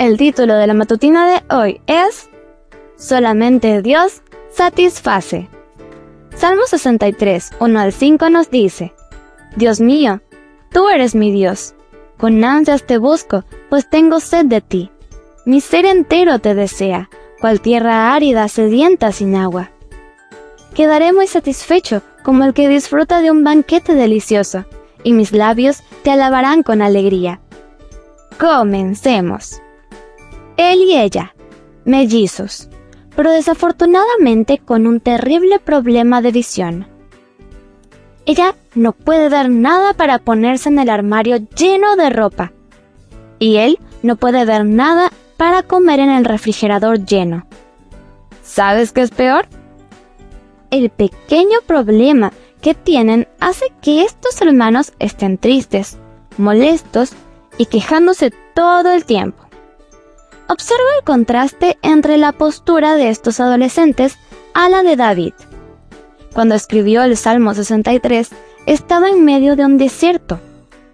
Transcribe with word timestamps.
El 0.00 0.16
título 0.16 0.54
de 0.54 0.66
la 0.66 0.72
matutina 0.72 1.30
de 1.30 1.54
hoy 1.54 1.82
es 1.86 2.30
Solamente 2.96 3.82
Dios 3.82 4.22
satisface. 4.50 5.50
Salmo 6.34 6.62
63, 6.64 7.50
1 7.60 7.78
al 7.78 7.92
5 7.92 8.30
nos 8.30 8.50
dice, 8.50 8.94
Dios 9.56 9.78
mío, 9.78 10.22
tú 10.72 10.88
eres 10.88 11.14
mi 11.14 11.30
Dios. 11.30 11.74
Con 12.16 12.42
ansias 12.42 12.86
te 12.86 12.96
busco, 12.96 13.44
pues 13.68 13.90
tengo 13.90 14.20
sed 14.20 14.46
de 14.46 14.62
ti. 14.62 14.90
Mi 15.44 15.60
ser 15.60 15.84
entero 15.84 16.38
te 16.38 16.54
desea, 16.54 17.10
cual 17.38 17.60
tierra 17.60 18.14
árida 18.14 18.48
sedienta 18.48 19.12
sin 19.12 19.36
agua. 19.36 19.70
Quedaré 20.72 21.12
muy 21.12 21.26
satisfecho 21.26 22.00
como 22.22 22.44
el 22.44 22.54
que 22.54 22.68
disfruta 22.68 23.20
de 23.20 23.30
un 23.30 23.44
banquete 23.44 23.94
delicioso, 23.94 24.64
y 25.04 25.12
mis 25.12 25.32
labios 25.32 25.82
te 26.04 26.10
alabarán 26.10 26.62
con 26.62 26.80
alegría. 26.80 27.42
Comencemos. 28.38 29.60
Él 30.60 30.82
y 30.82 30.94
ella, 30.94 31.34
mellizos, 31.86 32.68
pero 33.16 33.32
desafortunadamente 33.32 34.58
con 34.58 34.86
un 34.86 35.00
terrible 35.00 35.58
problema 35.58 36.20
de 36.20 36.32
visión. 36.32 36.86
Ella 38.26 38.54
no 38.74 38.92
puede 38.92 39.30
ver 39.30 39.48
nada 39.48 39.94
para 39.94 40.18
ponerse 40.18 40.68
en 40.68 40.78
el 40.78 40.90
armario 40.90 41.38
lleno 41.56 41.96
de 41.96 42.10
ropa, 42.10 42.52
y 43.38 43.56
él 43.56 43.78
no 44.02 44.16
puede 44.16 44.44
ver 44.44 44.66
nada 44.66 45.10
para 45.38 45.62
comer 45.62 45.98
en 45.98 46.10
el 46.10 46.26
refrigerador 46.26 47.06
lleno. 47.06 47.46
¿Sabes 48.42 48.92
qué 48.92 49.00
es 49.00 49.12
peor? 49.12 49.46
El 50.70 50.90
pequeño 50.90 51.60
problema 51.66 52.34
que 52.60 52.74
tienen 52.74 53.28
hace 53.40 53.72
que 53.80 54.02
estos 54.02 54.42
hermanos 54.42 54.92
estén 54.98 55.38
tristes, 55.38 55.96
molestos 56.36 57.12
y 57.56 57.64
quejándose 57.64 58.30
todo 58.54 58.92
el 58.92 59.06
tiempo. 59.06 59.49
Observa 60.50 60.82
el 60.98 61.04
contraste 61.04 61.78
entre 61.80 62.16
la 62.16 62.32
postura 62.32 62.96
de 62.96 63.08
estos 63.08 63.38
adolescentes 63.38 64.18
a 64.52 64.68
la 64.68 64.82
de 64.82 64.96
David. 64.96 65.32
Cuando 66.32 66.56
escribió 66.56 67.04
el 67.04 67.16
Salmo 67.16 67.54
63, 67.54 68.30
estaba 68.66 69.10
en 69.10 69.24
medio 69.24 69.54
de 69.54 69.64
un 69.64 69.78
desierto. 69.78 70.40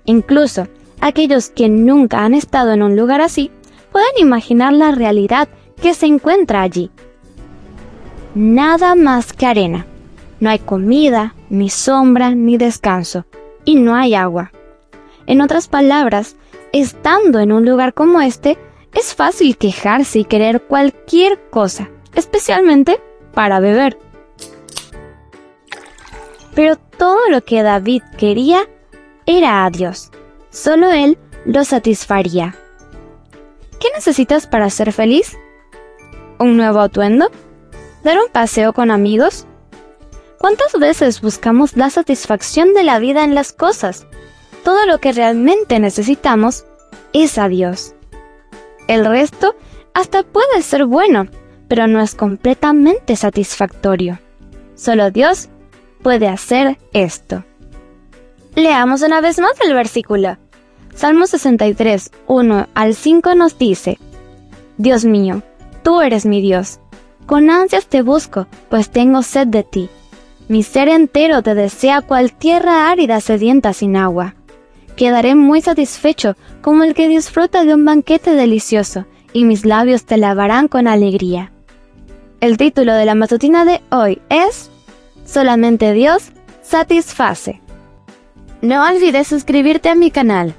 Incluso 0.04 0.68
aquellos 1.00 1.48
que 1.48 1.70
nunca 1.70 2.22
han 2.22 2.34
estado 2.34 2.72
en 2.72 2.82
un 2.82 2.96
lugar 2.96 3.22
así 3.22 3.50
pueden 3.92 4.10
imaginar 4.18 4.74
la 4.74 4.90
realidad 4.90 5.48
que 5.80 5.94
se 5.94 6.04
encuentra 6.04 6.60
allí. 6.60 6.90
Nada 8.34 8.94
más 8.94 9.32
que 9.32 9.46
arena. 9.46 9.86
No 10.38 10.50
hay 10.50 10.58
comida, 10.58 11.34
ni 11.48 11.70
sombra, 11.70 12.34
ni 12.34 12.58
descanso, 12.58 13.24
y 13.64 13.76
no 13.76 13.94
hay 13.94 14.16
agua. 14.16 14.52
En 15.26 15.40
otras 15.40 15.66
palabras, 15.66 16.36
estando 16.74 17.40
en 17.40 17.52
un 17.52 17.64
lugar 17.64 17.94
como 17.94 18.20
este, 18.20 18.58
es 18.96 19.14
fácil 19.14 19.58
quejarse 19.58 20.20
y 20.20 20.24
querer 20.24 20.62
cualquier 20.62 21.50
cosa, 21.50 21.90
especialmente 22.14 22.98
para 23.34 23.60
beber. 23.60 23.98
Pero 26.54 26.76
todo 26.76 27.28
lo 27.28 27.44
que 27.44 27.62
David 27.62 28.02
quería 28.16 28.66
era 29.26 29.66
a 29.66 29.70
Dios. 29.70 30.10
Solo 30.48 30.90
Él 30.90 31.18
lo 31.44 31.64
satisfaría. 31.64 32.56
¿Qué 33.78 33.88
necesitas 33.94 34.46
para 34.46 34.70
ser 34.70 34.92
feliz? 34.94 35.36
¿Un 36.38 36.56
nuevo 36.56 36.80
atuendo? 36.80 37.30
¿Dar 38.02 38.16
un 38.18 38.32
paseo 38.32 38.72
con 38.72 38.90
amigos? 38.90 39.46
¿Cuántas 40.38 40.72
veces 40.72 41.20
buscamos 41.20 41.76
la 41.76 41.90
satisfacción 41.90 42.72
de 42.72 42.84
la 42.84 42.98
vida 42.98 43.24
en 43.24 43.34
las 43.34 43.52
cosas? 43.52 44.06
Todo 44.64 44.86
lo 44.86 44.98
que 44.98 45.12
realmente 45.12 45.78
necesitamos 45.80 46.64
es 47.12 47.36
a 47.36 47.48
Dios. 47.48 47.95
El 48.88 49.04
resto 49.04 49.54
hasta 49.94 50.22
puede 50.22 50.62
ser 50.62 50.86
bueno, 50.86 51.26
pero 51.68 51.86
no 51.86 52.00
es 52.00 52.14
completamente 52.14 53.16
satisfactorio. 53.16 54.18
Solo 54.74 55.10
Dios 55.10 55.48
puede 56.02 56.28
hacer 56.28 56.78
esto. 56.92 57.44
Leamos 58.54 59.02
una 59.02 59.20
vez 59.20 59.38
más 59.38 59.52
el 59.60 59.74
versículo. 59.74 60.38
Salmo 60.94 61.26
63, 61.26 62.10
1 62.26 62.68
al 62.74 62.94
5 62.94 63.34
nos 63.34 63.58
dice, 63.58 63.98
Dios 64.78 65.04
mío, 65.04 65.42
tú 65.82 66.00
eres 66.00 66.24
mi 66.24 66.40
Dios. 66.40 66.80
Con 67.26 67.50
ansias 67.50 67.86
te 67.86 68.02
busco, 68.02 68.46
pues 68.70 68.90
tengo 68.90 69.22
sed 69.22 69.48
de 69.48 69.62
ti. 69.62 69.90
Mi 70.48 70.62
ser 70.62 70.88
entero 70.88 71.42
te 71.42 71.54
desea 71.54 72.02
cual 72.02 72.32
tierra 72.32 72.88
árida 72.88 73.20
sedienta 73.20 73.72
sin 73.72 73.96
agua. 73.96 74.36
Quedaré 74.96 75.34
muy 75.34 75.60
satisfecho 75.60 76.36
como 76.62 76.82
el 76.82 76.94
que 76.94 77.08
disfruta 77.08 77.64
de 77.64 77.74
un 77.74 77.84
banquete 77.84 78.32
delicioso, 78.32 79.04
y 79.32 79.44
mis 79.44 79.66
labios 79.66 80.06
te 80.06 80.16
lavarán 80.16 80.68
con 80.68 80.88
alegría. 80.88 81.52
El 82.40 82.56
título 82.56 82.94
de 82.94 83.04
la 83.04 83.14
matutina 83.14 83.64
de 83.64 83.82
hoy 83.90 84.20
es 84.30 84.70
Solamente 85.26 85.92
Dios 85.92 86.32
satisface. 86.62 87.60
No 88.62 88.82
olvides 88.88 89.28
suscribirte 89.28 89.90
a 89.90 89.94
mi 89.94 90.10
canal. 90.10 90.54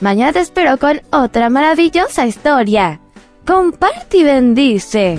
Mañana 0.00 0.32
te 0.32 0.40
espero 0.40 0.76
con 0.78 1.00
otra 1.10 1.48
maravillosa 1.48 2.26
historia. 2.26 3.00
Comparte 3.46 4.18
y 4.18 4.24
bendice. 4.24 5.18